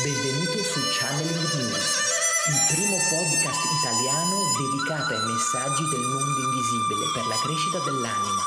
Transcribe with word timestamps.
Benvenuto 0.00 0.56
su 0.64 0.80
Channeling 0.88 1.52
News, 1.52 1.84
il 2.48 2.74
primo 2.74 2.96
podcast 3.12 3.60
italiano 3.76 4.40
dedicato 4.56 5.12
ai 5.12 5.20
messaggi 5.20 5.84
del 5.84 6.00
mondo 6.00 6.40
invisibile 6.48 7.12
per 7.12 7.26
la 7.28 7.36
crescita 7.44 7.76
dell'anima, 7.84 8.40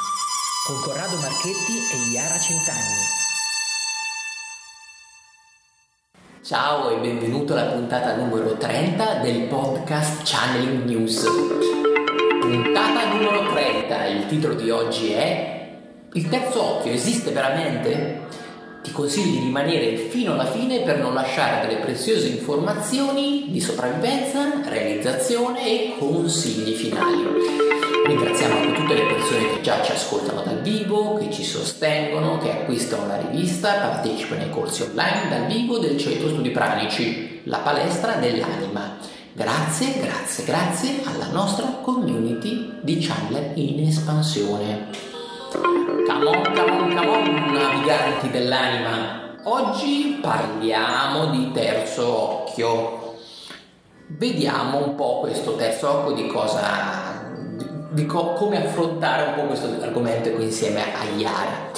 con 0.66 0.82
Corrado 0.82 1.16
Marchetti 1.18 1.78
e 1.94 2.10
Iara 2.10 2.40
Centanni. 2.40 3.06
Ciao 6.42 6.90
e 6.90 6.98
benvenuto 6.98 7.54
alla 7.54 7.72
puntata 7.74 8.16
numero 8.16 8.58
30 8.58 9.20
del 9.20 9.44
podcast 9.44 10.24
Channeling 10.24 10.84
News. 10.86 11.30
Puntata 12.42 13.14
numero 13.14 13.54
30, 13.54 14.06
il 14.06 14.26
titolo 14.26 14.56
di 14.56 14.72
oggi 14.72 15.12
è 15.12 15.78
Il 16.14 16.28
terzo 16.28 16.78
occhio 16.78 16.92
esiste 16.92 17.30
veramente? 17.30 18.45
Ti 18.96 19.02
consiglio 19.02 19.32
di 19.32 19.40
rimanere 19.40 19.98
fino 19.98 20.32
alla 20.32 20.46
fine 20.46 20.80
per 20.80 21.00
non 21.00 21.14
lasciare 21.14 21.68
delle 21.68 21.82
preziose 21.82 22.30
informazioni 22.30 23.48
di 23.50 23.60
sopravvivenza, 23.60 24.62
realizzazione 24.70 25.68
e 25.68 25.96
consigli 26.00 26.74
finali. 26.74 27.26
Ringraziamo 28.08 28.56
anche 28.56 28.72
tutte 28.72 28.94
le 28.94 29.06
persone 29.06 29.50
che 29.50 29.62
già 29.62 29.84
ci 29.84 29.92
ascoltano 29.92 30.44
dal 30.44 30.62
vivo, 30.62 31.18
che 31.18 31.30
ci 31.30 31.44
sostengono, 31.44 32.38
che 32.38 32.52
acquistano 32.52 33.06
la 33.06 33.18
rivista, 33.18 33.74
partecipano 33.74 34.44
ai 34.44 34.50
corsi 34.50 34.84
online 34.84 35.28
dal 35.28 35.46
vivo 35.48 35.78
del 35.78 35.98
Centro 35.98 36.30
Studi 36.30 36.52
Pranici, 36.52 37.42
la 37.44 37.58
palestra 37.58 38.14
dell'anima. 38.14 38.96
Grazie, 39.34 40.00
grazie, 40.00 40.46
grazie 40.46 41.02
alla 41.04 41.28
nostra 41.34 41.66
community 41.82 42.76
di 42.80 42.98
channel 43.00 43.52
in 43.56 43.86
espansione. 43.86 45.95
Come 46.16 46.28
on, 46.28 46.44
come 46.44 46.72
on, 46.72 46.96
come 46.96 47.08
on, 47.10 47.52
naviganti 47.52 48.30
dell'anima. 48.30 49.36
Oggi 49.44 50.18
parliamo 50.22 51.26
di 51.26 51.52
terzo 51.52 52.08
occhio. 52.08 53.18
Vediamo 54.08 54.78
un 54.78 54.96
po' 54.96 55.20
questo 55.20 55.58
terzo 55.58 55.90
occhio 55.90 56.14
di 56.14 56.28
cosa. 56.28 57.22
di, 57.58 57.68
di 57.90 58.06
co- 58.06 58.32
come 58.32 58.66
affrontare 58.66 59.24
un 59.24 59.34
po' 59.36 59.42
questo 59.42 59.68
argomento 59.82 60.32
qui 60.32 60.46
insieme 60.46 60.84
a 60.84 61.04
Iara. 61.18 61.72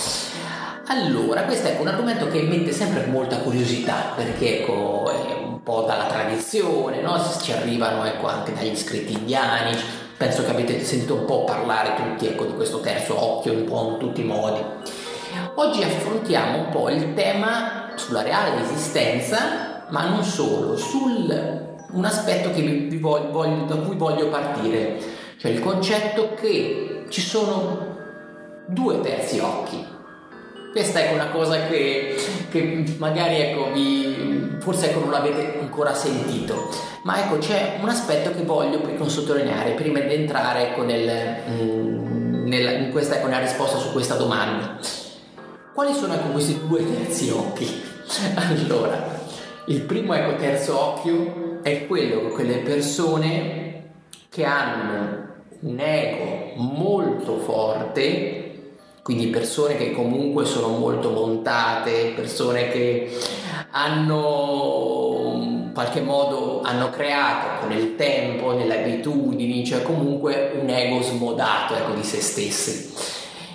Allora, 0.85 1.41
questo 1.41 1.69
è 1.69 1.77
un 1.79 1.87
argomento 1.87 2.27
che 2.27 2.43
mette 2.43 2.71
sempre 2.71 3.07
molta 3.07 3.37
curiosità 3.37 4.13
perché 4.15 4.59
ecco, 4.59 5.09
è 5.09 5.33
un 5.45 5.63
po' 5.63 5.81
dalla 5.81 6.05
tradizione, 6.05 7.01
no? 7.01 7.19
ci 7.41 7.53
arrivano 7.53 8.05
ecco, 8.05 8.27
anche 8.27 8.53
dagli 8.53 8.75
scritti 8.75 9.13
indiani, 9.13 9.75
penso 10.17 10.43
che 10.43 10.49
avete 10.49 10.83
sentito 10.83 11.13
un 11.13 11.25
po' 11.25 11.43
parlare 11.43 11.95
tutti 11.95 12.27
ecco, 12.27 12.45
di 12.45 12.53
questo 12.55 12.79
terzo 12.79 13.23
occhio 13.23 13.53
un 13.53 13.65
po' 13.65 13.91
in 13.91 13.97
tutti 13.99 14.21
i 14.21 14.25
modi. 14.25 14.61
Oggi 15.55 15.83
affrontiamo 15.83 16.57
un 16.57 16.69
po' 16.69 16.89
il 16.89 17.13
tema 17.13 17.91
sulla 17.95 18.23
reale 18.23 18.61
esistenza, 18.61 19.85
ma 19.89 20.09
non 20.09 20.23
solo, 20.23 20.75
su 20.75 21.05
un 21.91 22.05
aspetto 22.05 22.51
vi 22.51 22.97
voglio, 22.97 23.31
voglio, 23.31 23.65
da 23.65 23.75
cui 23.75 23.95
voglio 23.95 24.29
partire, 24.29 24.99
cioè 25.37 25.51
il 25.51 25.59
concetto 25.59 26.33
che 26.33 27.05
ci 27.09 27.21
sono 27.21 27.95
due 28.67 28.99
terzi 29.01 29.39
occhi. 29.39 29.95
Questa 30.71 30.99
è 30.99 31.13
una 31.13 31.29
cosa 31.29 31.67
che, 31.67 32.15
che 32.49 32.83
magari 32.97 33.41
ecco, 33.41 33.71
vi, 33.71 34.57
forse 34.59 34.89
ecco, 34.89 34.99
non 34.99 35.11
l'avete 35.11 35.59
ancora 35.59 35.93
sentito, 35.93 36.69
ma 37.03 37.23
ecco 37.23 37.37
c'è 37.37 37.77
un 37.81 37.89
aspetto 37.89 38.31
che 38.31 38.43
voglio 38.43 38.81
sottolineare 39.07 39.71
prima 39.71 39.99
di 39.99 40.13
entrare 40.13 40.69
ecco, 40.69 40.83
nel, 40.83 41.37
mm, 41.49 42.47
nella, 42.47 42.71
in 42.71 42.91
questa, 42.91 43.15
ecco, 43.15 43.27
nella 43.27 43.39
risposta 43.39 43.77
su 43.77 43.91
questa 43.91 44.15
domanda. 44.15 44.77
Quali 45.73 45.93
sono 45.93 46.13
ecco, 46.13 46.29
questi 46.29 46.59
due 46.67 46.85
terzi 46.85 47.29
occhi? 47.29 47.85
Allora, 48.35 49.19
il 49.65 49.81
primo 49.81 50.13
terzo 50.37 50.79
occhio 50.79 51.59
è 51.61 51.85
quello 51.87 52.21
che 52.21 52.29
quelle 52.29 52.57
persone 52.59 53.83
che 54.29 54.43
hanno 54.45 55.25
un 55.61 55.79
ego 55.79 56.53
molto 56.55 57.37
forte 57.39 58.46
quindi 59.07 59.27
persone 59.27 59.77
che 59.77 59.93
comunque 59.93 60.43
sono 60.43 60.67
molto 60.67 61.11
montate, 61.11 62.11
persone 62.13 62.67
che 62.67 63.09
hanno 63.71 65.31
in 65.33 65.71
qualche 65.73 66.01
modo 66.01 66.59
hanno 66.61 66.89
creato 66.89 67.61
con 67.61 67.71
il 67.71 67.95
tempo, 67.95 68.51
nelle 68.51 68.81
abitudini, 68.81 69.65
cioè 69.65 69.81
comunque 69.81 70.59
un 70.59 70.69
ego 70.69 71.01
smodato 71.01 71.73
ecco, 71.75 71.93
di 71.93 72.03
se 72.03 72.19
stessi. 72.19 72.93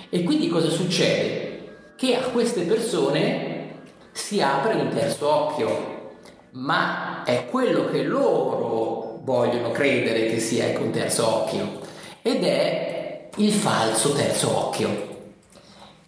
E 0.09 0.23
quindi 0.23 0.47
cosa 0.47 0.69
succede? 0.69 1.91
Che 1.97 2.15
a 2.15 2.21
queste 2.31 2.61
persone 2.61 3.81
si 4.11 4.41
apre 4.41 4.73
un 4.73 4.89
terzo 4.89 5.29
occhio, 5.29 6.13
ma 6.53 7.21
è 7.25 7.45
quello 7.45 7.91
che 7.91 8.01
loro 8.01 9.19
vogliono 9.21 9.69
credere 9.69 10.25
che 10.25 10.39
sia 10.39 10.65
ecco, 10.65 10.81
un 10.81 10.89
terzo 10.89 11.27
occhio 11.27 11.79
ed 12.23 12.43
è 12.43 13.29
il 13.35 13.51
falso 13.51 14.13
terzo 14.13 14.57
occhio. 14.57 15.12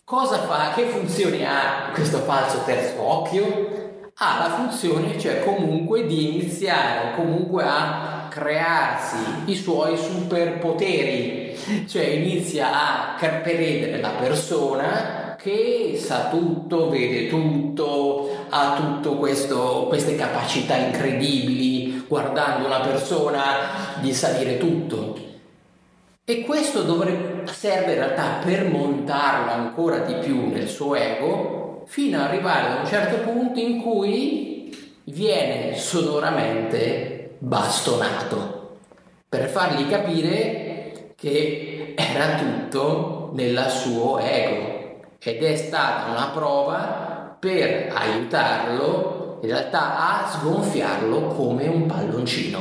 Cosa 0.07 0.37
fa? 0.41 0.71
Che 0.75 0.85
funzione 0.85 1.47
ha 1.47 1.89
questo 1.91 2.19
falso 2.19 2.61
terzo 2.63 3.01
occhio? 3.01 4.11
Ha 4.13 4.37
la 4.37 4.53
funzione, 4.53 5.17
cioè 5.17 5.43
comunque, 5.43 6.05
di 6.05 6.35
iniziare 6.35 7.15
comunque 7.15 7.63
a 7.63 8.27
crearsi 8.29 9.15
i 9.45 9.55
suoi 9.55 9.97
superpoteri, 9.97 11.57
cioè 11.87 12.03
inizia 12.03 13.15
a 13.15 13.15
prevedere 13.17 13.99
la 13.99 14.09
persona 14.11 15.35
che 15.41 15.99
sa 15.99 16.27
tutto, 16.29 16.87
vede 16.91 17.27
tutto, 17.27 18.45
ha 18.49 18.75
tutte 19.01 19.09
queste 19.17 20.15
capacità 20.15 20.75
incredibili, 20.75 22.05
guardando 22.07 22.67
una 22.67 22.81
persona 22.81 23.97
di 24.01 24.13
salire 24.13 24.59
tutto. 24.59 25.17
E 26.23 26.41
questo 26.41 26.83
dovrebbe, 26.83 27.34
serve 27.47 27.93
in 27.93 27.99
realtà 27.99 28.39
per 28.43 28.69
montarlo 28.69 29.51
ancora 29.51 29.99
di 29.99 30.15
più 30.15 30.49
nel 30.49 30.67
suo 30.67 30.95
ego 30.95 31.83
fino 31.87 32.17
ad 32.17 32.27
arrivare 32.27 32.67
ad 32.67 32.79
un 32.79 32.85
certo 32.85 33.17
punto 33.29 33.59
in 33.59 33.81
cui 33.81 34.75
viene 35.05 35.77
sonoramente 35.77 37.35
bastonato 37.37 38.77
per 39.29 39.47
fargli 39.47 39.87
capire 39.87 41.13
che 41.15 41.93
era 41.95 42.35
tutto 42.35 43.31
nel 43.33 43.65
suo 43.69 44.19
ego 44.19 45.01
ed 45.19 45.43
è 45.43 45.55
stata 45.55 46.11
una 46.11 46.27
prova 46.27 47.35
per 47.39 47.91
aiutarlo 47.93 49.39
in 49.41 49.49
realtà 49.49 49.97
a 49.97 50.29
sgonfiarlo 50.29 51.27
come 51.27 51.67
un 51.67 51.85
palloncino. 51.85 52.59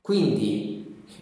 Quindi 0.00 0.77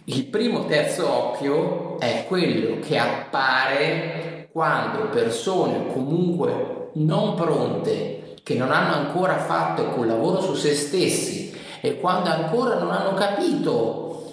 il 0.09 0.25
primo 0.27 0.65
terzo 0.65 1.11
occhio 1.11 1.99
è 1.99 2.23
quello 2.29 2.79
che 2.79 2.97
appare 2.97 4.47
quando 4.53 5.09
persone 5.09 5.91
comunque 5.91 6.91
non 6.93 7.35
pronte, 7.35 8.35
che 8.41 8.53
non 8.55 8.71
hanno 8.71 8.93
ancora 8.93 9.37
fatto 9.37 9.87
quel 9.87 10.07
lavoro 10.07 10.39
su 10.39 10.53
se 10.53 10.73
stessi 10.75 11.53
e 11.81 11.99
quando 11.99 12.29
ancora 12.29 12.79
non 12.79 12.91
hanno 12.91 13.15
capito 13.15 14.31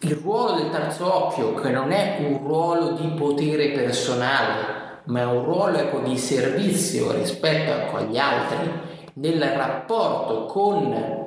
il 0.00 0.16
ruolo 0.16 0.56
del 0.56 0.70
terzo 0.70 1.26
occhio, 1.26 1.54
che 1.54 1.70
non 1.70 1.92
è 1.92 2.16
un 2.18 2.44
ruolo 2.44 2.90
di 2.94 3.06
potere 3.16 3.68
personale, 3.68 5.02
ma 5.04 5.20
è 5.20 5.24
un 5.24 5.44
ruolo 5.44 5.78
ecco, 5.78 6.00
di 6.00 6.18
servizio 6.18 7.12
rispetto 7.12 7.96
agli 7.96 8.18
altri, 8.18 8.68
nel 9.14 9.40
rapporto 9.40 10.46
con 10.46 11.22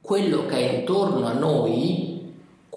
quello 0.00 0.46
che 0.46 0.56
è 0.56 0.78
intorno 0.78 1.26
a 1.26 1.32
noi, 1.32 2.05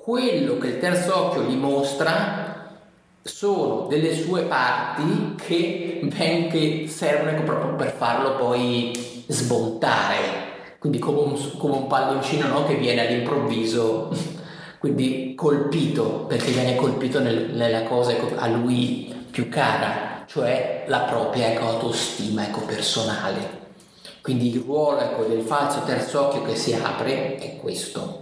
quello 0.09 0.57
che 0.57 0.69
il 0.69 0.79
terzo 0.79 1.15
occhio 1.15 1.43
gli 1.43 1.55
mostra 1.55 2.79
sono 3.21 3.85
delle 3.87 4.15
sue 4.15 4.41
parti 4.41 5.35
che, 5.37 5.99
ben, 6.01 6.49
che 6.49 6.85
servono 6.87 7.43
proprio 7.43 7.75
per 7.75 7.91
farlo 7.91 8.35
poi 8.35 9.23
sbontare 9.27 10.47
quindi 10.79 10.97
come 10.97 11.19
un, 11.19 11.57
come 11.59 11.75
un 11.75 11.85
palloncino 11.85 12.47
no? 12.47 12.65
che 12.65 12.73
viene 12.73 13.05
all'improvviso 13.05 14.09
quindi 14.79 15.35
colpito 15.35 16.25
perché 16.25 16.53
viene 16.53 16.75
colpito 16.75 17.19
nel, 17.19 17.51
nella 17.51 17.83
cosa 17.83 18.09
ecco, 18.09 18.35
a 18.35 18.47
lui 18.47 19.13
più 19.29 19.47
cara 19.47 20.23
cioè 20.25 20.85
la 20.87 21.01
propria 21.01 21.51
ecco, 21.51 21.67
autostima 21.67 22.47
ecco, 22.47 22.61
personale 22.61 23.57
quindi 24.21 24.55
il 24.55 24.59
ruolo 24.61 25.01
ecco, 25.01 25.25
del 25.25 25.41
falso 25.41 25.83
terzo 25.83 26.25
occhio 26.25 26.41
che 26.41 26.55
si 26.55 26.73
apre 26.73 27.37
è 27.37 27.57
questo 27.57 28.18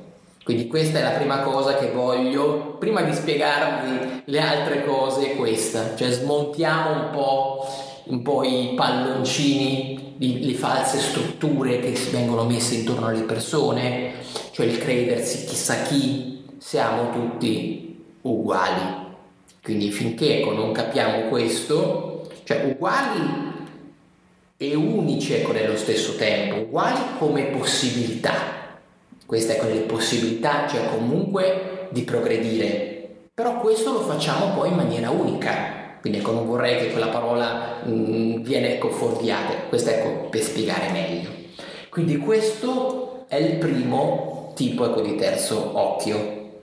quindi 0.48 0.68
questa 0.68 1.00
è 1.00 1.02
la 1.02 1.10
prima 1.10 1.42
cosa 1.42 1.76
che 1.76 1.92
voglio, 1.92 2.78
prima 2.80 3.02
di 3.02 3.14
spiegarvi 3.14 4.22
le 4.24 4.40
altre 4.40 4.86
cose, 4.86 5.34
è 5.34 5.36
questa, 5.36 5.94
cioè 5.98 6.10
smontiamo 6.10 6.90
un 6.90 7.10
po', 7.12 7.68
un 8.06 8.22
po 8.22 8.44
i 8.44 8.72
palloncini, 8.74 10.16
le 10.18 10.54
false 10.54 11.00
strutture 11.00 11.82
che 11.82 11.92
vengono 12.12 12.46
messe 12.46 12.76
intorno 12.76 13.08
alle 13.08 13.24
persone, 13.24 14.14
cioè 14.52 14.68
il 14.68 14.78
credersi 14.78 15.44
chissà 15.48 15.82
chi, 15.82 16.46
siamo 16.60 17.12
tutti 17.12 18.06
uguali. 18.22 19.06
Quindi 19.62 19.92
finché 19.92 20.40
ecco, 20.40 20.54
non 20.54 20.72
capiamo 20.72 21.28
questo, 21.28 22.30
cioè 22.46 22.64
uguali 22.64 23.56
e 24.56 24.76
unici 24.76 25.34
ecco 25.34 25.52
nello 25.52 25.76
stesso 25.76 26.16
tempo, 26.16 26.62
uguali 26.62 27.02
come 27.20 27.48
possibilità. 27.48 28.57
Queste 29.28 29.58
ecco 29.58 29.68
le 29.68 29.82
possibilità, 29.82 30.66
cioè 30.70 30.88
comunque 30.90 31.90
di 31.90 32.04
progredire. 32.04 33.10
Però 33.34 33.60
questo 33.60 33.92
lo 33.92 34.00
facciamo 34.00 34.56
poi 34.56 34.70
in 34.70 34.76
maniera 34.76 35.10
unica. 35.10 35.98
Quindi 36.00 36.20
ecco, 36.20 36.32
non 36.32 36.48
vorrei 36.48 36.78
che 36.80 36.92
quella 36.92 37.10
parola 37.10 37.82
mh, 37.84 37.92
mm, 37.92 38.42
viene 38.42 38.76
ecco, 38.76 38.90
fuorviata. 38.90 39.54
Questo 39.68 39.90
ecco 39.90 40.30
per 40.30 40.42
spiegare 40.42 40.92
meglio. 40.92 41.30
Quindi 41.90 42.18
questo 42.20 43.26
è 43.28 43.36
il 43.36 43.58
primo 43.58 44.54
tipo 44.56 44.86
ecco, 44.86 45.02
di 45.02 45.16
terzo 45.16 45.78
occhio. 45.78 46.62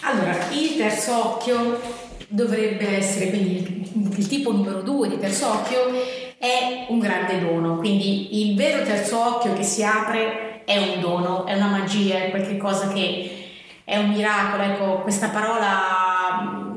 Allora, 0.00 0.36
il 0.50 0.76
terzo 0.76 1.34
occhio 1.34 1.80
dovrebbe 2.26 2.96
essere, 2.96 3.28
quindi 3.28 3.90
il, 3.94 4.18
il 4.18 4.26
tipo 4.26 4.50
numero 4.50 4.82
due 4.82 5.08
di 5.08 5.20
terzo 5.20 5.48
occhio 5.48 5.92
è 6.36 6.86
un 6.88 6.98
grande 6.98 7.38
dono, 7.38 7.76
quindi 7.76 8.48
il 8.48 8.56
vero 8.56 8.82
terzo 8.82 9.36
occhio 9.36 9.52
che 9.52 9.62
si 9.62 9.84
apre 9.84 10.51
è 10.64 10.76
un 10.76 11.00
dono, 11.00 11.46
è 11.46 11.54
una 11.54 11.68
magia, 11.68 12.24
è 12.24 12.30
qualcosa 12.30 12.88
che 12.88 13.46
è 13.84 13.96
un 13.96 14.10
miracolo, 14.10 14.62
ecco, 14.62 14.84
questa 15.02 15.28
parola 15.28 16.70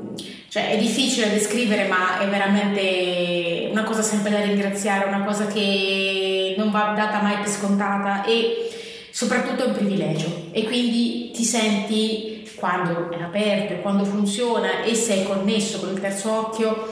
cioè, 0.49 0.69
è 0.69 0.77
difficile 0.77 1.27
da 1.27 1.33
descrivere, 1.33 1.87
ma 1.87 2.19
è 2.19 2.27
veramente 2.27 3.67
una 3.71 3.83
cosa 3.83 4.01
sempre 4.01 4.31
da 4.31 4.39
ringraziare, 4.39 5.05
una 5.05 5.23
cosa 5.23 5.47
che 5.47 6.55
non 6.57 6.71
va 6.71 6.93
data 6.95 7.21
mai 7.21 7.37
per 7.37 7.49
scontata 7.49 8.23
e 8.23 8.69
soprattutto 9.11 9.65
è 9.65 9.67
un 9.67 9.73
privilegio. 9.73 10.47
E 10.51 10.63
quindi 10.63 11.31
ti 11.31 11.43
senti 11.43 12.35
quando 12.55 13.11
è 13.11 13.21
aperto 13.21 13.81
quando 13.81 14.05
funziona 14.05 14.81
e 14.83 14.95
sei 14.95 15.23
connesso 15.23 15.79
con 15.79 15.93
il 15.93 15.99
terzo 15.99 16.31
occhio 16.31 16.89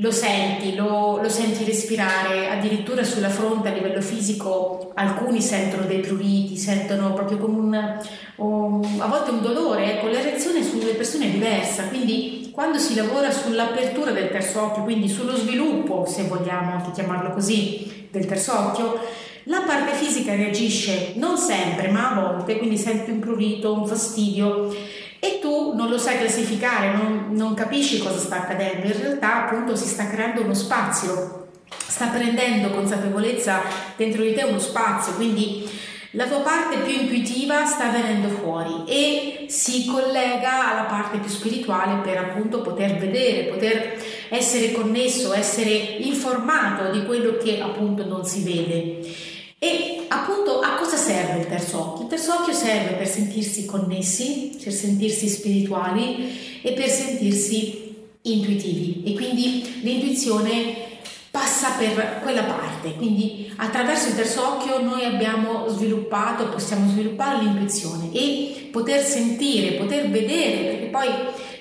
lo 0.00 0.10
senti, 0.10 0.74
lo, 0.74 1.20
lo, 1.20 1.28
senti 1.28 1.64
respirare, 1.64 2.48
addirittura 2.48 3.04
sulla 3.04 3.28
fronte 3.28 3.68
a 3.68 3.72
livello 3.72 4.00
fisico. 4.00 4.92
Alcuni 4.94 5.42
sentono 5.42 5.84
dei 5.84 6.00
pruriti, 6.00 6.56
sentono 6.56 7.12
proprio 7.12 7.36
come 7.36 7.58
un, 7.58 7.98
um, 8.36 9.00
a 9.00 9.06
volte 9.06 9.30
un 9.30 9.42
dolore, 9.42 9.96
ecco, 9.96 10.08
l'erezione 10.08 10.62
sulle 10.64 10.94
persone 10.94 11.26
è 11.26 11.30
diversa, 11.30 11.84
quindi 11.84 12.50
quando 12.50 12.78
si 12.78 12.94
lavora 12.94 13.30
sull'apertura 13.30 14.10
del 14.10 14.30
terzo 14.30 14.62
occhio, 14.62 14.82
quindi 14.82 15.08
sullo 15.08 15.36
sviluppo, 15.36 16.06
se 16.06 16.24
vogliamo 16.24 16.72
anche 16.72 16.92
chiamarlo 16.92 17.32
così, 17.32 18.08
del 18.10 18.26
terzo 18.26 18.52
occhio, 18.58 18.98
la 19.44 19.62
parte 19.66 19.94
fisica 19.94 20.34
reagisce 20.34 21.12
non 21.16 21.36
sempre, 21.36 21.88
ma 21.88 22.10
a 22.10 22.20
volte, 22.20 22.58
quindi 22.58 22.76
senti 22.78 23.10
un 23.10 23.20
prurito, 23.20 23.72
un 23.72 23.86
fastidio 23.86 24.74
e 25.20 25.38
tu 25.40 25.74
non 25.74 25.90
lo 25.90 25.98
sai 25.98 26.18
classificare, 26.18 26.94
non, 26.94 27.28
non 27.32 27.54
capisci 27.54 27.98
cosa 27.98 28.18
sta 28.18 28.36
accadendo, 28.36 28.86
in 28.86 28.98
realtà 28.98 29.44
appunto 29.44 29.76
si 29.76 29.86
sta 29.86 30.08
creando 30.08 30.42
uno 30.42 30.54
spazio, 30.54 31.48
sta 31.68 32.06
prendendo 32.06 32.70
consapevolezza 32.70 33.60
dentro 33.96 34.22
di 34.22 34.32
te 34.32 34.44
uno 34.44 34.58
spazio, 34.58 35.12
quindi 35.14 35.68
la 36.14 36.26
tua 36.26 36.40
parte 36.40 36.78
più 36.78 36.92
intuitiva 36.92 37.66
sta 37.66 37.90
venendo 37.90 38.28
fuori 38.28 38.82
e 38.88 39.44
si 39.48 39.86
collega 39.86 40.72
alla 40.72 40.84
parte 40.84 41.18
più 41.18 41.28
spirituale 41.28 42.00
per 42.02 42.16
appunto 42.16 42.62
poter 42.62 42.96
vedere, 42.96 43.44
poter 43.44 44.02
essere 44.28 44.72
connesso, 44.72 45.32
essere 45.32 45.70
informato 45.70 46.90
di 46.90 47.04
quello 47.04 47.36
che 47.36 47.60
appunto 47.60 48.04
non 48.06 48.24
si 48.24 48.42
vede. 48.42 49.28
E 49.62 50.06
appunto 50.08 50.60
a 50.60 50.76
cosa 50.76 50.96
serve 50.96 51.40
il 51.40 51.46
terzo 51.46 51.78
occhio? 51.78 52.04
Il 52.04 52.08
terzo 52.08 52.32
occhio 52.32 52.54
serve 52.54 52.94
per 52.94 53.06
sentirsi 53.06 53.66
connessi, 53.66 54.58
per 54.62 54.72
sentirsi 54.72 55.28
spirituali 55.28 56.60
e 56.62 56.72
per 56.72 56.88
sentirsi 56.88 57.94
intuitivi. 58.22 59.02
E 59.04 59.12
quindi 59.12 59.80
l'intuizione 59.82 60.88
passa 61.30 61.72
per 61.78 62.20
quella 62.22 62.44
parte, 62.44 62.94
quindi 62.94 63.52
attraverso 63.56 64.08
il 64.08 64.14
terzo 64.14 64.48
occhio 64.48 64.82
noi 64.82 65.04
abbiamo 65.04 65.68
sviluppato, 65.68 66.48
possiamo 66.48 66.88
sviluppare 66.88 67.42
l'intuizione 67.42 68.10
e 68.12 68.68
poter 68.72 69.04
sentire, 69.04 69.76
poter 69.76 70.08
vedere, 70.08 70.70
perché 70.70 70.86
poi 70.86 71.08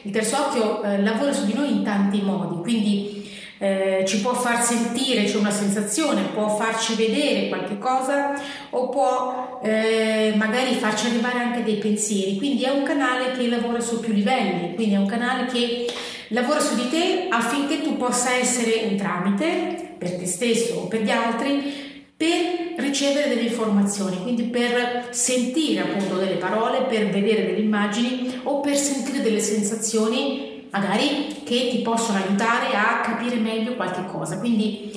il 0.03 0.11
terzo 0.11 0.37
occhio 0.37 0.83
eh, 0.83 1.01
lavora 1.01 1.33
su 1.33 1.45
di 1.45 1.53
noi 1.53 1.69
in 1.69 1.83
tanti 1.83 2.21
modi, 2.21 2.61
quindi 2.61 3.18
eh, 3.59 4.03
ci 4.07 4.21
può 4.21 4.33
far 4.33 4.63
sentire, 4.63 5.25
c'è 5.25 5.35
una 5.35 5.51
sensazione, 5.51 6.29
può 6.33 6.55
farci 6.55 6.95
vedere 6.95 7.49
qualche 7.49 7.77
cosa 7.77 8.33
o 8.71 8.89
può 8.89 9.59
eh, 9.61 10.33
magari 10.37 10.73
farci 10.75 11.07
arrivare 11.07 11.39
anche 11.39 11.63
dei 11.63 11.75
pensieri. 11.75 12.37
Quindi 12.37 12.63
è 12.63 12.69
un 12.69 12.83
canale 12.83 13.31
che 13.33 13.47
lavora 13.47 13.81
su 13.81 13.99
più 13.99 14.13
livelli, 14.13 14.73
quindi 14.75 14.95
è 14.95 14.97
un 14.97 15.07
canale 15.07 15.45
che 15.45 15.87
lavora 16.29 16.59
su 16.59 16.75
di 16.75 16.89
te 16.89 17.27
affinché 17.29 17.81
tu 17.81 17.97
possa 17.97 18.33
essere 18.33 18.85
un 18.89 18.95
tramite 18.95 19.95
per 19.97 20.15
te 20.15 20.25
stesso 20.25 20.75
o 20.75 20.87
per 20.87 21.01
gli 21.01 21.11
altri 21.11 21.87
per 22.19 22.73
ricevere 22.83 23.29
delle 23.29 23.47
informazioni, 23.47 24.21
quindi 24.21 24.43
per 24.43 25.07
sentire 25.11 25.81
appunto 25.81 26.17
delle 26.17 26.35
parole, 26.35 26.81
per 26.81 27.09
vedere 27.09 27.45
delle 27.45 27.59
immagini 27.59 28.41
o 28.43 28.59
per 28.59 28.75
sentire 28.75 29.21
delle 29.21 29.39
sensazioni 29.39 30.48
magari 30.71 31.41
che 31.43 31.69
ti 31.71 31.79
possono 31.79 32.19
aiutare 32.19 32.75
a 32.75 33.01
capire 33.01 33.35
meglio 33.35 33.75
qualche 33.75 34.05
cosa. 34.05 34.37
Quindi 34.37 34.91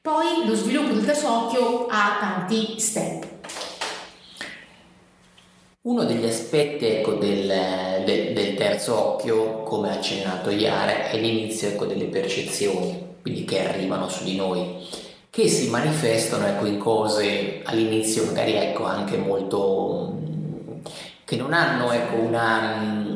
poi 0.00 0.46
lo 0.46 0.54
sviluppo 0.54 0.92
del 0.94 1.04
terzo 1.04 1.30
occhio 1.30 1.86
ha 1.88 2.16
tanti 2.20 2.78
step. 2.78 3.26
Uno 5.82 6.04
degli 6.04 6.24
aspetti 6.24 6.86
ecco, 6.86 7.14
del, 7.14 7.46
del, 8.04 8.32
del, 8.34 8.54
terzo 8.54 9.12
occhio, 9.12 9.62
come 9.62 9.90
ha 9.90 9.94
accennato 9.94 10.50
Iara, 10.50 11.08
è 11.08 11.18
l'inizio 11.18 11.68
ecco, 11.68 11.86
delle 11.86 12.06
percezioni, 12.06 13.16
quindi 13.22 13.44
che 13.44 13.66
arrivano 13.66 14.08
su 14.08 14.24
di 14.24 14.36
noi, 14.36 14.86
che 15.30 15.48
si 15.48 15.70
manifestano 15.70 16.46
ecco, 16.46 16.66
in 16.66 16.78
cose 16.78 17.62
all'inizio 17.64 18.24
magari 18.24 18.52
ecco, 18.52 18.84
anche 18.84 19.16
molto... 19.16 20.18
che 21.24 21.36
non 21.36 21.54
hanno 21.54 21.90
ecco, 21.92 22.16
una 22.16 23.07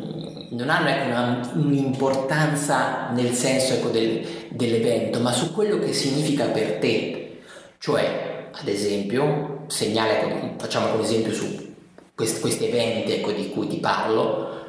non 0.52 0.70
hanno 0.70 0.88
ecco, 0.88 1.06
una, 1.06 1.50
un'importanza 1.54 3.10
nel 3.10 3.32
senso 3.32 3.75
ecco, 3.75 3.88
del, 3.88 4.49
dell'evento, 4.50 5.20
ma 5.20 5.32
su 5.32 5.52
quello 5.52 5.78
che 5.78 5.93
significa 5.93 6.46
per 6.46 6.78
te. 6.78 7.40
Cioè, 7.78 8.49
ad 8.52 8.69
esempio, 8.69 9.64
segnale, 9.66 10.20
ecco, 10.20 10.54
facciamo 10.58 10.94
un 10.94 11.00
esempio 11.00 11.32
su 11.32 11.75
questi, 12.14 12.40
questi 12.40 12.66
eventi 12.66 13.12
ecco, 13.12 13.32
di 13.32 13.50
cui 13.50 13.66
ti 13.66 13.78
parlo, 13.78 14.66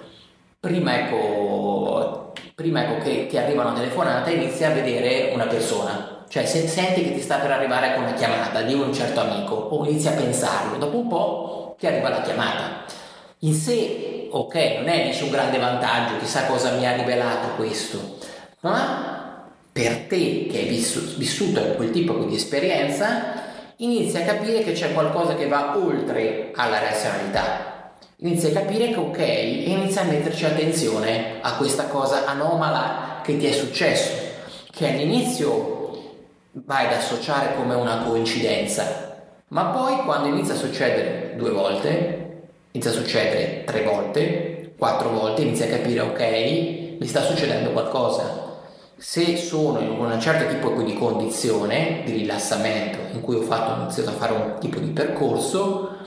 prima, 0.59 0.97
ecco, 0.97 2.33
prima 2.56 2.83
ecco, 2.83 3.03
che 3.03 3.27
ti 3.27 3.38
arriva 3.38 3.63
una 3.63 3.74
telefonata 3.74 4.30
inizi 4.30 4.63
a 4.63 4.71
vedere 4.71 5.31
una 5.33 5.45
persona, 5.45 6.25
cioè 6.30 6.45
se 6.45 6.68
senti 6.68 7.03
che 7.03 7.13
ti 7.13 7.21
sta 7.21 7.38
per 7.38 7.51
arrivare 7.51 7.94
con 7.94 8.03
una 8.03 8.13
chiamata 8.13 8.62
di 8.62 8.74
un 8.74 8.94
certo 8.94 9.19
amico 9.19 9.53
o 9.53 9.85
inizi 9.85 10.07
a 10.07 10.13
pensarlo, 10.13 10.77
dopo 10.77 10.97
un 10.97 11.07
po' 11.07 11.75
ti 11.78 11.85
arriva 11.85 12.09
la 12.09 12.21
chiamata. 12.21 12.85
In 13.40 13.54
sé 13.54 14.12
ok, 14.35 14.56
non 14.80 14.90
è 14.90 15.06
dice 15.06 15.23
un 15.25 15.30
grande 15.30 15.59
vantaggio, 15.59 16.18
chissà 16.18 16.45
cosa 16.45 16.71
mi 16.71 16.87
ha 16.87 16.95
rivelato 16.95 17.49
questo, 17.56 18.18
ma 18.61 19.47
per 19.71 20.07
te 20.07 20.47
che 20.49 20.57
hai 20.57 20.68
vissuto 20.68 21.61
quel 21.75 21.92
tipo 21.92 22.13
di 22.16 22.33
esperienza, 22.33 23.42
inizi 23.78 24.18
a 24.18 24.21
capire 24.21 24.63
che 24.63 24.71
c'è 24.71 24.92
qualcosa 24.92 25.35
che 25.35 25.47
va 25.47 25.78
oltre 25.78 26.52
alla 26.56 26.80
razionalità. 26.80 27.92
Inizi 28.18 28.47
a 28.47 28.52
capire 28.61 28.87
che 28.87 28.95
ok, 28.95 29.19
e 29.19 29.63
inizi 29.66 29.99
a 29.99 30.04
metterci 30.04 30.45
attenzione 30.45 31.40
a 31.42 31.56
questa 31.56 31.85
cosa 31.85 32.25
anomala 32.25 33.21
che 33.23 33.37
ti 33.37 33.45
è 33.45 33.52
successo, 33.52 34.13
che 34.71 34.87
all'inizio 34.87 36.02
vai 36.54 36.87
ad 36.87 36.94
associare 36.94 37.56
come 37.56 37.75
una 37.75 38.04
coincidenza, 38.04 39.11
ma 39.49 39.66
poi 39.66 39.97
quando 40.06 40.30
inizia 40.30 40.56
a 40.56 40.57
succedere 40.57 41.35
due 41.35 41.52
volte, 41.52 42.22
inizia 42.73 42.92
a 42.92 42.94
succedere 42.94 43.63
tre 43.65 43.83
volte, 43.83 44.73
quattro 44.77 45.09
volte, 45.09 45.44
inizia 45.44 45.65
a 45.65 45.69
capire 45.69 45.99
ok, 46.01 46.97
mi 46.99 47.07
sta 47.07 47.21
succedendo 47.21 47.71
qualcosa. 47.71 48.51
Se 48.97 49.37
sono 49.37 49.80
in 49.80 49.89
un 49.89 50.19
certo 50.19 50.51
tipo 50.51 50.81
di 50.81 50.95
condizione 50.95 52.01
di 52.03 52.13
rilassamento 52.13 52.97
in 53.13 53.21
cui 53.21 53.35
ho, 53.35 53.42
fatto, 53.42 53.71
ho 53.73 53.81
iniziato 53.81 54.09
a 54.09 54.13
fare 54.13 54.33
un 54.33 54.56
tipo 54.59 54.80
di 54.80 54.89
percorso 54.89 55.97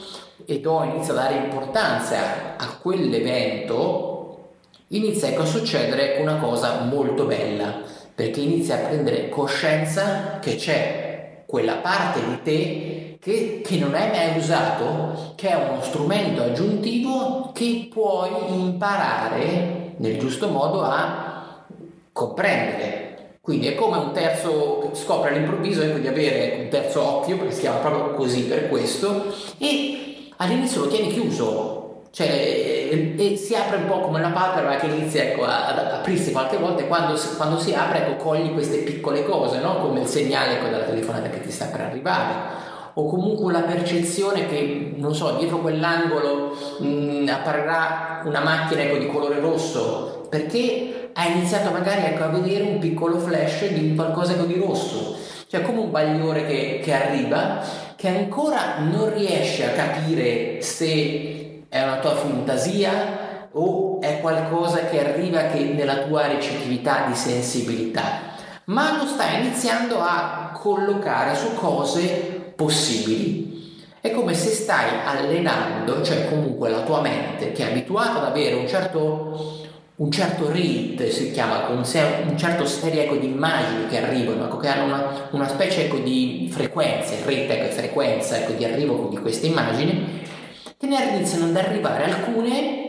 e 0.44 0.60
do, 0.60 0.82
inizio 0.82 1.12
a 1.12 1.16
dare 1.16 1.34
importanza 1.36 2.56
a 2.56 2.76
quell'evento, 2.80 4.48
inizia 4.88 5.28
ecco 5.28 5.42
a 5.42 5.46
succedere 5.46 6.18
una 6.20 6.36
cosa 6.36 6.80
molto 6.80 7.26
bella, 7.26 7.80
perché 8.12 8.40
inizia 8.40 8.76
a 8.76 8.86
prendere 8.86 9.28
coscienza 9.28 10.38
che 10.40 10.56
c'è 10.56 11.42
quella 11.46 11.76
parte 11.76 12.20
di 12.24 12.42
te 12.42 12.95
che, 13.26 13.60
che, 13.60 13.76
non 13.78 13.92
hai 13.92 14.08
mai 14.10 14.38
usato, 14.38 15.32
che 15.34 15.48
è 15.48 15.56
uno 15.56 15.82
strumento 15.82 16.44
aggiuntivo 16.44 17.50
che 17.52 17.88
puoi 17.92 18.30
imparare 18.50 19.94
nel 19.96 20.16
giusto 20.16 20.46
modo 20.46 20.82
a 20.82 21.64
comprendere. 22.12 23.38
Quindi 23.40 23.66
è 23.66 23.74
come 23.74 23.96
un 23.96 24.12
terzo, 24.12 24.90
scopre 24.92 25.30
all'improvviso 25.30 25.82
ecco, 25.82 25.98
di 25.98 26.06
avere 26.06 26.62
un 26.62 26.68
terzo 26.68 27.02
occhio, 27.02 27.36
perché 27.36 27.54
si 27.54 27.60
chiama 27.62 27.78
proprio 27.78 28.14
così 28.14 28.42
per 28.42 28.68
questo, 28.68 29.34
e 29.58 30.28
all'inizio 30.36 30.82
lo 30.82 30.86
tieni 30.88 31.12
chiuso, 31.12 32.02
cioè, 32.12 32.28
e, 32.28 33.36
si 33.36 33.56
apre 33.56 33.78
un 33.78 33.86
po' 33.88 34.02
come 34.02 34.20
la 34.20 34.30
palpebra 34.30 34.76
che 34.76 34.86
inizia 34.86 35.24
ecco, 35.24 35.42
ad 35.42 35.76
aprirsi 35.78 36.30
qualche 36.30 36.58
volta 36.58 36.82
e 36.82 36.86
quando, 36.86 37.20
quando, 37.36 37.58
si 37.58 37.74
apre 37.74 38.06
ecco, 38.06 38.22
cogli 38.22 38.52
queste 38.52 38.78
piccole 38.78 39.24
cose, 39.24 39.58
no? 39.58 39.80
come 39.80 40.02
il 40.02 40.06
segnale 40.06 40.58
ecco, 40.58 40.66
della 40.66 40.84
telefonata 40.84 41.28
che 41.28 41.40
ti 41.40 41.50
sta 41.50 41.64
per 41.66 41.80
arrivare 41.80 42.65
o 42.98 43.06
comunque 43.06 43.52
la 43.52 43.60
percezione 43.60 44.46
che, 44.46 44.94
non 44.96 45.14
so, 45.14 45.36
dietro 45.36 45.58
quell'angolo 45.58 46.56
mh, 46.78 46.86
mm, 46.86 47.28
apparirà 47.28 48.22
una 48.24 48.40
macchina 48.40 48.82
ecco, 48.82 48.96
di 48.96 49.06
colore 49.06 49.38
rosso. 49.38 50.26
Perché 50.30 51.10
hai 51.12 51.32
iniziato 51.32 51.70
magari 51.70 52.06
ecco, 52.06 52.24
a 52.24 52.28
vedere 52.28 52.64
un 52.64 52.78
piccolo 52.78 53.18
flash 53.18 53.68
di 53.68 53.94
qualcosa 53.94 54.32
ecco, 54.32 54.44
di 54.44 54.54
rosso, 54.58 55.14
cioè 55.46 55.60
come 55.60 55.80
un 55.80 55.90
bagliore 55.90 56.46
che, 56.46 56.80
che 56.82 56.92
arriva 56.94 57.60
che 57.96 58.08
ancora 58.08 58.78
non 58.78 59.12
riesce 59.14 59.64
a 59.64 59.72
capire 59.72 60.60
se 60.60 61.64
è 61.68 61.82
una 61.82 61.98
tua 61.98 62.14
fantasia 62.14 63.48
o 63.52 64.00
è 64.00 64.20
qualcosa 64.20 64.86
che 64.86 65.00
arriva 65.00 65.46
che 65.46 65.60
nella 65.60 66.04
tua 66.04 66.26
recettività 66.26 67.04
di 67.06 67.14
sensibilità, 67.14 68.34
ma 68.64 68.98
lo 68.98 69.06
stai 69.06 69.40
iniziando 69.40 70.00
a 70.00 70.50
collocare 70.54 71.34
su 71.34 71.54
cose 71.54 72.35
possibili. 72.56 73.84
È 74.00 74.10
come 74.10 74.34
se 74.34 74.50
stai 74.50 74.88
allenando, 75.04 76.02
cioè 76.02 76.28
comunque 76.28 76.70
la 76.70 76.82
tua 76.82 77.00
mente 77.00 77.52
che 77.52 77.66
è 77.66 77.70
abituata 77.70 78.18
ad 78.18 78.24
avere 78.24 78.54
un 78.54 78.66
certo, 78.66 79.66
un 79.96 80.10
certo 80.10 80.48
rate, 80.48 81.10
si 81.10 81.30
chiama, 81.32 81.68
un, 81.68 81.78
un 81.78 82.38
certo 82.38 82.66
serie 82.66 83.04
ecco, 83.04 83.16
di 83.16 83.26
immagini 83.26 83.86
che 83.88 84.02
arrivano, 84.02 84.44
ecco, 84.46 84.56
che 84.56 84.68
hanno 84.68 84.84
una, 84.84 85.28
una 85.32 85.48
specie 85.48 85.84
ecco, 85.84 85.98
di 85.98 86.48
frequenze, 86.50 87.18
rate 87.24 87.60
ecco, 87.60 87.74
frequenza 87.74 88.38
ecco, 88.38 88.52
di 88.52 88.64
arrivo 88.64 89.08
di 89.10 89.18
queste 89.18 89.46
immagini, 89.46 90.22
te 90.78 90.86
ne 90.86 91.16
iniziano 91.16 91.46
ad 91.46 91.56
arrivare 91.56 92.04
alcune 92.04 92.84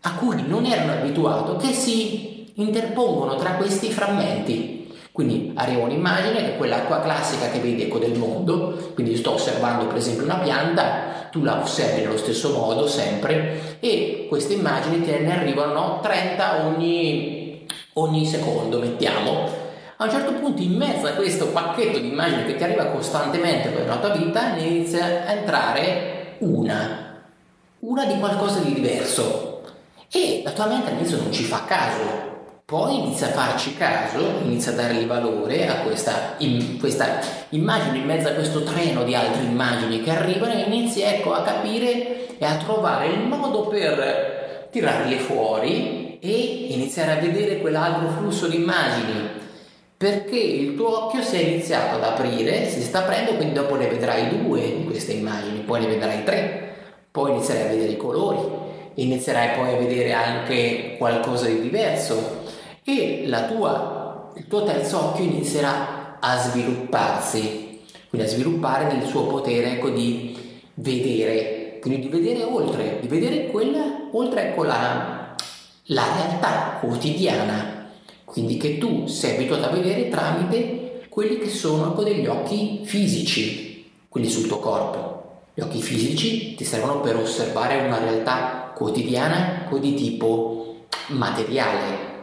a 0.00 0.14
cui 0.14 0.44
non 0.46 0.64
erano 0.64 0.92
abituato 0.92 1.56
che 1.56 1.72
si 1.72 2.52
interpongono 2.54 3.36
tra 3.36 3.52
questi 3.52 3.90
frammenti. 3.90 4.73
Quindi 5.14 5.52
arriva 5.54 5.84
un'immagine 5.84 6.38
che 6.38 6.54
è 6.54 6.56
quella 6.56 6.80
qua 6.80 7.00
classica 7.00 7.48
che 7.48 7.60
vedi 7.60 7.82
ecco 7.82 8.00
del 8.00 8.18
mondo, 8.18 8.90
quindi 8.94 9.14
sto 9.14 9.34
osservando 9.34 9.86
per 9.86 9.98
esempio 9.98 10.24
una 10.24 10.38
pianta, 10.38 11.28
tu 11.30 11.44
la 11.44 11.62
osservi 11.62 12.00
nello 12.00 12.16
stesso 12.16 12.52
modo 12.52 12.88
sempre 12.88 13.76
e 13.78 14.26
queste 14.28 14.54
immagini 14.54 15.04
te 15.04 15.20
ne 15.20 15.38
arrivano 15.38 16.00
30 16.02 16.66
ogni, 16.66 17.64
ogni 17.92 18.26
secondo, 18.26 18.80
mettiamo. 18.80 19.48
A 19.98 20.02
un 20.02 20.10
certo 20.10 20.32
punto 20.32 20.62
in 20.62 20.74
mezzo 20.74 21.06
a 21.06 21.10
questo 21.12 21.46
pacchetto 21.46 22.00
di 22.00 22.08
immagini 22.08 22.46
che 22.46 22.56
ti 22.56 22.64
arriva 22.64 22.86
costantemente 22.86 23.68
per 23.68 23.86
la 23.86 23.98
tua 23.98 24.16
vita 24.16 24.52
ne 24.54 24.62
inizia 24.62 25.26
a 25.28 25.30
entrare 25.30 26.38
una, 26.38 27.22
una 27.78 28.04
di 28.04 28.18
qualcosa 28.18 28.58
di 28.58 28.74
diverso. 28.74 29.62
E 30.10 30.40
la 30.44 30.50
tua 30.50 30.66
mente 30.66 30.90
all'inizio 30.90 31.18
non 31.18 31.30
ci 31.30 31.44
fa 31.44 31.62
caso 31.64 32.33
poi 32.66 32.98
inizia 32.98 33.26
a 33.26 33.32
farci 33.32 33.76
caso, 33.76 34.38
inizia 34.42 34.72
a 34.72 34.76
dargli 34.76 35.04
valore 35.04 35.68
a 35.68 35.82
questa, 35.82 36.36
in, 36.38 36.78
questa, 36.78 37.18
immagine 37.50 37.98
in 37.98 38.06
mezzo 38.06 38.28
a 38.28 38.32
questo 38.32 38.62
treno 38.62 39.04
di 39.04 39.14
altre 39.14 39.42
immagini 39.42 40.00
che 40.00 40.10
arrivano 40.10 40.54
e 40.54 40.62
inizia 40.62 41.10
ecco, 41.10 41.34
a 41.34 41.42
capire 41.42 42.38
e 42.38 42.44
a 42.44 42.56
trovare 42.56 43.08
il 43.08 43.20
modo 43.20 43.66
per 43.66 44.68
tirarle 44.70 45.18
fuori 45.18 46.18
e 46.20 46.68
iniziare 46.70 47.12
a 47.12 47.20
vedere 47.20 47.58
quell'altro 47.60 48.08
flusso 48.08 48.46
di 48.46 48.56
immagini. 48.56 49.42
Perché 49.98 50.38
il 50.38 50.74
tuo 50.74 51.04
occhio 51.04 51.20
si 51.20 51.36
è 51.36 51.40
iniziato 51.40 51.96
ad 51.96 52.02
aprire, 52.02 52.66
si 52.70 52.80
sta 52.80 53.00
aprendo, 53.00 53.34
quindi 53.34 53.52
dopo 53.52 53.76
ne 53.76 53.88
vedrai 53.88 54.42
due 54.42 54.74
di 54.78 54.84
queste 54.84 55.12
immagini, 55.12 55.60
poi 55.60 55.80
ne 55.80 55.86
vedrai 55.86 56.24
tre, 56.24 56.74
poi 57.10 57.32
inizierai 57.32 57.62
a 57.66 57.68
vedere 57.68 57.92
i 57.92 57.96
colori, 57.98 58.40
inizierai 58.94 59.58
poi 59.58 59.74
a 59.74 59.76
vedere 59.76 60.12
anche 60.12 60.96
qualcosa 60.96 61.46
di 61.46 61.60
diverso 61.60 62.42
e 62.84 63.24
tua, 63.42 64.30
il 64.36 64.46
tuo 64.46 64.62
terzo 64.64 64.98
occhio 64.98 65.24
inizierà 65.24 66.18
a 66.20 66.36
svilupparsi, 66.38 67.80
quindi 68.08 68.26
a 68.26 68.30
sviluppare 68.30 68.92
nel 68.92 69.06
suo 69.06 69.26
potere 69.26 69.72
ecco, 69.72 69.88
di 69.88 70.36
vedere, 70.74 71.78
quindi 71.80 72.00
di 72.00 72.08
vedere 72.08 72.42
oltre, 72.44 72.98
di 73.00 73.08
vedere 73.08 73.46
quella, 73.46 74.08
oltre 74.12 74.50
ecco, 74.50 74.64
la, 74.64 75.34
la 75.84 76.04
realtà 76.14 76.78
quotidiana, 76.80 77.90
quindi 78.24 78.58
che 78.58 78.78
tu 78.78 79.06
sei 79.06 79.36
abituato 79.36 79.66
a 79.66 79.70
vedere 79.70 80.08
tramite 80.08 81.06
quelli 81.08 81.38
che 81.38 81.48
sono 81.48 81.92
ecco, 81.92 82.02
degli 82.02 82.26
occhi 82.26 82.82
fisici, 82.84 83.90
quindi 84.08 84.28
sul 84.28 84.46
tuo 84.46 84.58
corpo. 84.58 85.12
Gli 85.54 85.60
occhi 85.60 85.80
fisici 85.80 86.54
ti 86.54 86.64
servono 86.64 87.00
per 87.00 87.16
osservare 87.16 87.86
una 87.86 87.98
realtà 87.98 88.72
quotidiana 88.74 89.66
di 89.78 89.94
tipo 89.94 90.86
materiale, 91.08 92.13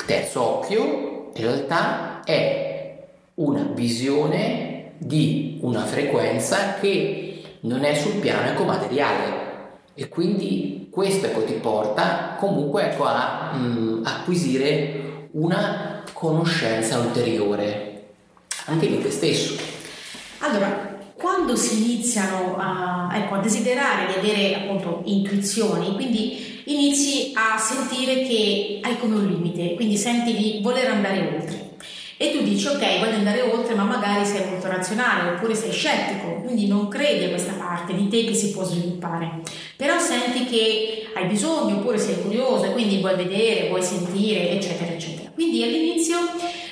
il 0.00 0.06
terzo 0.06 0.42
occhio 0.42 1.30
in 1.34 1.42
realtà 1.42 2.22
è 2.24 3.06
una 3.34 3.62
visione 3.74 4.92
di 4.98 5.58
una 5.60 5.84
frequenza 5.84 6.74
che 6.74 7.42
non 7.60 7.84
è 7.84 7.94
sul 7.94 8.14
piano 8.14 8.50
ecomateriale 8.50 9.48
e 9.94 10.08
quindi 10.08 10.88
questo 10.90 11.26
ecco, 11.26 11.44
ti 11.44 11.52
porta 11.54 12.36
comunque 12.38 12.90
ecco, 12.90 13.04
a 13.04 13.52
mh, 13.52 13.58
mm, 13.58 14.06
acquisire 14.06 15.28
una 15.32 16.02
conoscenza 16.12 16.98
ulteriore 16.98 17.88
anche 18.66 18.88
di 18.88 19.00
te 19.00 19.10
stesso. 19.10 19.62
Allora, 20.38 20.89
quando 21.40 21.56
si 21.56 21.82
iniziano 21.82 22.56
a, 22.58 23.10
ecco, 23.14 23.34
a 23.36 23.38
desiderare 23.38 24.12
di 24.12 24.18
avere 24.18 24.54
appunto 24.56 25.00
intuizioni, 25.04 25.94
quindi 25.94 26.62
inizi 26.64 27.32
a 27.34 27.58
sentire 27.58 28.22
che 28.22 28.80
hai 28.82 28.98
come 28.98 29.14
un 29.16 29.26
limite, 29.26 29.74
quindi 29.74 29.96
senti 29.96 30.36
di 30.36 30.60
voler 30.62 30.90
andare 30.90 31.34
oltre. 31.34 31.68
E 32.18 32.32
tu 32.32 32.42
dici 32.42 32.66
ok, 32.66 32.98
voglio 32.98 33.14
andare 33.14 33.40
oltre, 33.40 33.74
ma 33.74 33.84
magari 33.84 34.26
sei 34.26 34.50
molto 34.50 34.66
razionale 34.66 35.30
oppure 35.30 35.54
sei 35.54 35.72
scettico, 35.72 36.42
quindi 36.42 36.66
non 36.66 36.88
credi 36.88 37.24
a 37.24 37.30
questa 37.30 37.52
parte 37.52 37.94
di 37.94 38.08
te 38.08 38.24
che 38.24 38.34
si 38.34 38.50
può 38.50 38.62
sviluppare. 38.62 39.40
Però 39.76 39.98
senti 39.98 40.44
che 40.44 41.08
hai 41.14 41.26
bisogno 41.26 41.76
oppure 41.76 41.96
sei 41.96 42.20
curioso 42.20 42.64
e 42.64 42.72
quindi 42.72 42.98
vuoi 42.98 43.16
vedere, 43.16 43.68
vuoi 43.68 43.82
sentire, 43.82 44.50
eccetera, 44.50 44.92
eccetera. 44.92 45.29
Quindi 45.50 45.64
all'inizio 45.64 46.18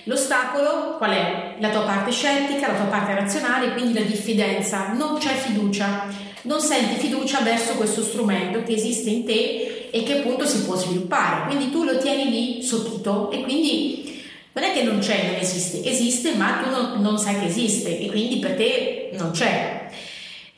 L'ostacolo 0.04 0.97
qual 0.97 1.11
è? 1.11 1.56
La 1.58 1.68
tua 1.68 1.82
parte 1.82 2.11
scettica, 2.11 2.68
la 2.68 2.78
tua 2.78 2.87
parte 2.87 3.14
razionale, 3.14 3.75
quindi 3.75 3.92
la 3.92 4.00
diffidenza. 4.00 4.94
Non 4.94 5.18
c'è 5.18 5.35
fiducia, 5.35 6.06
non 6.42 6.61
senti 6.61 6.99
fiducia 6.99 7.40
verso 7.40 7.75
questo 7.75 8.02
strumento 8.02 8.62
che 8.62 8.73
esiste 8.73 9.11
in 9.11 9.26
te 9.26 9.88
e 9.90 10.02
che 10.04 10.20
appunto 10.20 10.47
si 10.47 10.64
può 10.64 10.76
sviluppare. 10.76 11.44
Quindi 11.44 11.70
tu 11.70 11.85
lo 11.85 11.99
tieni 11.99 12.30
lì 12.30 12.62
sopito 12.62 13.30
e 13.30 13.42
quindi 13.42 14.23
non 14.52 14.64
è 14.64 14.73
che 14.73 14.82
non 14.82 14.99
c'è, 15.00 15.26
non 15.26 15.40
esiste, 15.40 15.85
esiste 15.85 16.35
ma 16.37 16.62
tu 16.62 16.70
non, 16.70 17.02
non 17.02 17.18
sai 17.18 17.38
che 17.40 17.47
esiste 17.47 18.00
e 18.00 18.06
quindi 18.06 18.38
per 18.38 18.54
te 18.54 19.11
non 19.12 19.32
c'è. 19.32 19.77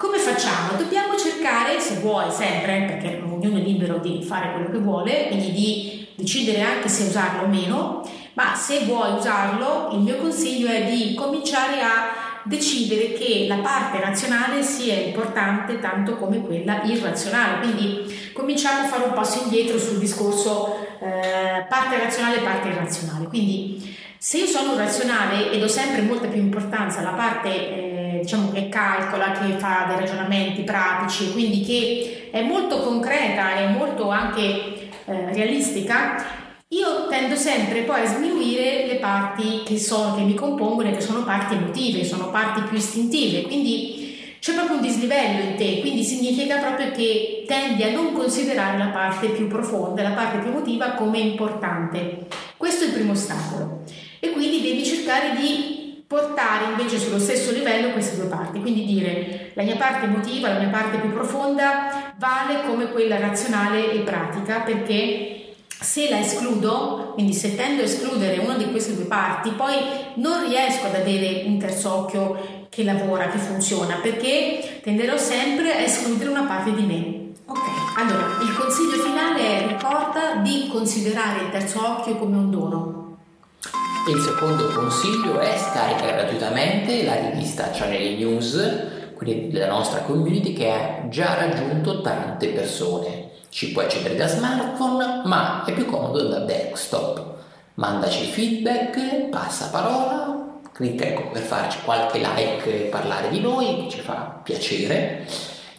Come 0.01 0.17
facciamo? 0.17 0.79
Dobbiamo 0.79 1.15
cercare, 1.15 1.79
se 1.79 1.97
vuoi 1.97 2.33
sempre, 2.33 2.87
perché 2.89 3.23
ognuno 3.23 3.59
è 3.59 3.61
libero 3.61 3.99
di 3.99 4.25
fare 4.27 4.51
quello 4.53 4.71
che 4.71 4.79
vuole, 4.79 5.27
quindi 5.27 5.53
di 5.53 6.07
decidere 6.15 6.63
anche 6.63 6.89
se 6.89 7.03
usarlo 7.03 7.43
o 7.43 7.47
meno, 7.47 8.03
ma 8.33 8.55
se 8.55 8.87
vuoi 8.87 9.13
usarlo, 9.13 9.91
il 9.93 9.99
mio 9.99 10.17
consiglio 10.17 10.69
è 10.69 10.85
di 10.85 11.13
cominciare 11.13 11.83
a 11.83 12.41
decidere 12.45 13.13
che 13.13 13.45
la 13.47 13.59
parte 13.59 14.01
razionale 14.01 14.63
sia 14.63 14.95
importante 14.95 15.79
tanto 15.81 16.17
come 16.17 16.41
quella 16.41 16.83
irrazionale. 16.83 17.59
Quindi 17.59 18.33
cominciamo 18.33 18.87
a 18.87 18.89
fare 18.89 19.05
un 19.05 19.13
passo 19.13 19.43
indietro 19.43 19.79
sul 19.79 19.99
discorso 19.99 20.79
eh, 20.99 21.67
parte 21.69 21.99
razionale 21.99 22.39
e 22.39 22.43
parte 22.43 22.69
irrazionale. 22.69 23.27
Quindi 23.27 23.97
se 24.17 24.39
io 24.39 24.47
sono 24.47 24.79
razionale 24.79 25.51
e 25.51 25.59
do 25.59 25.69
sempre 25.69 26.01
molta 26.01 26.29
più 26.29 26.41
importanza 26.41 27.01
alla 27.01 27.13
parte 27.13 27.49
eh, 27.49 27.90
diciamo 28.21 28.51
che 28.53 28.69
calcola, 28.69 29.33
che 29.33 29.59
fa 29.59 29.87
dei 29.89 29.97
ragionamenti 29.97 30.63
pratici, 30.63 31.33
quindi 31.33 31.63
che 31.63 32.29
è 32.31 32.43
molto 32.43 32.81
concreta 32.81 33.57
e 33.57 33.69
molto 33.69 34.09
anche 34.09 34.91
eh, 35.05 35.33
realistica, 35.33 36.39
io 36.69 37.09
tendo 37.09 37.35
sempre 37.35 37.83
poi 37.83 38.03
a 38.03 38.07
sminuire 38.07 38.87
le 38.87 38.97
parti 38.97 39.63
che, 39.65 39.77
sono, 39.77 40.15
che 40.15 40.23
mi 40.23 40.35
compongono 40.35 40.89
e 40.89 40.93
che 40.93 41.01
sono 41.01 41.25
parti 41.25 41.55
emotive, 41.55 42.05
sono 42.05 42.31
parti 42.31 42.63
più 42.63 42.77
istintive, 42.77 43.43
quindi 43.43 44.37
c'è 44.39 44.55
proprio 44.55 44.77
un 44.77 44.83
dislivello 44.83 45.51
in 45.51 45.57
te, 45.57 45.81
quindi 45.81 46.03
significa 46.05 46.59
proprio 46.59 46.93
che 46.93 47.45
tendi 47.47 47.83
a 47.83 47.91
non 47.91 48.13
considerare 48.13 48.79
la 48.79 48.87
parte 48.87 49.29
più 49.29 49.49
profonda, 49.49 50.03
la 50.03 50.13
parte 50.13 50.39
più 50.39 50.49
emotiva 50.49 50.93
come 50.93 51.19
importante. 51.19 52.27
Questo 52.57 52.85
è 52.85 52.87
il 52.87 52.93
primo 52.93 53.13
ostacolo 53.13 53.83
e 54.21 54.31
quindi 54.31 54.63
devi 54.63 54.85
cercare 54.85 55.35
di 55.37 55.80
portare 56.11 56.65
invece 56.73 56.99
sullo 56.99 57.21
stesso 57.21 57.53
livello 57.53 57.93
queste 57.93 58.17
due 58.17 58.25
parti, 58.25 58.61
quindi 58.61 58.85
dire 58.85 59.53
la 59.55 59.63
mia 59.63 59.77
parte 59.77 60.07
emotiva, 60.07 60.49
la 60.49 60.59
mia 60.59 60.69
parte 60.69 60.99
più 60.99 61.13
profonda 61.13 62.15
vale 62.19 62.63
come 62.67 62.91
quella 62.91 63.21
razionale 63.21 63.93
e 63.93 64.01
pratica 64.01 64.59
perché 64.59 65.53
se 65.69 66.11
la 66.11 66.19
escludo, 66.19 67.13
quindi 67.15 67.33
se 67.33 67.55
tendo 67.55 67.83
a 67.83 67.85
escludere 67.85 68.39
una 68.39 68.57
di 68.57 68.69
queste 68.73 68.97
due 68.97 69.05
parti, 69.05 69.51
poi 69.51 69.77
non 70.15 70.49
riesco 70.49 70.87
ad 70.87 70.97
avere 70.97 71.45
un 71.47 71.59
terzo 71.61 71.95
occhio 71.95 72.67
che 72.69 72.83
lavora, 72.83 73.29
che 73.29 73.39
funziona, 73.39 74.01
perché 74.03 74.81
tenderò 74.83 75.17
sempre 75.17 75.77
a 75.77 75.79
escludere 75.79 76.29
una 76.29 76.43
parte 76.43 76.75
di 76.75 76.83
me. 76.83 77.29
Ok. 77.47 77.99
Allora, 77.99 78.43
il 78.43 78.53
consiglio 78.59 79.01
finale 79.01 79.41
è 79.41 79.69
ricorda 79.69 80.41
di 80.43 80.69
considerare 80.73 81.45
il 81.45 81.51
terzo 81.51 81.81
occhio 81.81 82.17
come 82.17 82.37
un 82.37 82.51
dono. 82.51 83.00
Il 84.11 84.21
secondo 84.23 84.67
consiglio 84.71 85.39
è 85.39 85.57
scarica 85.57 86.11
gratuitamente 86.11 87.05
la 87.05 87.15
rivista 87.15 87.71
Channel 87.71 88.17
News, 88.17 89.15
quindi 89.15 89.53
della 89.53 89.69
nostra 89.69 90.01
community 90.01 90.53
che 90.53 90.69
ha 90.69 91.09
già 91.09 91.35
raggiunto 91.35 92.01
tante 92.01 92.49
persone. 92.49 93.31
Ci 93.51 93.71
puoi 93.71 93.85
accedere 93.85 94.17
da 94.17 94.27
smartphone, 94.27 95.23
ma 95.27 95.63
è 95.65 95.73
più 95.73 95.87
comodo 95.87 96.27
da 96.27 96.41
desktop. 96.41 97.35
Mandaci 97.75 98.25
feedback, 98.25 99.29
passa 99.29 99.69
parola, 99.69 100.59
clicca 100.73 101.05
ecco, 101.05 101.31
per 101.31 101.43
farci 101.43 101.79
qualche 101.85 102.19
like 102.19 102.87
e 102.87 102.89
parlare 102.89 103.29
di 103.29 103.39
noi, 103.39 103.87
ci 103.89 104.01
fa 104.01 104.41
piacere 104.43 105.25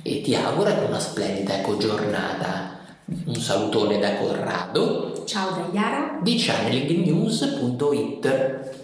e 0.04 0.22
ti 0.22 0.34
auguro 0.36 0.72
una 0.88 1.00
splendida 1.00 1.56
ecco, 1.56 1.76
giornata. 1.76 2.71
Un 3.26 3.36
salutone 3.36 4.00
da 4.00 4.16
Corrado. 4.16 5.24
Ciao 5.26 5.52
da 5.52 5.68
Yara. 5.72 6.20
Di 6.22 6.38
channelingnews.it. 6.38 8.81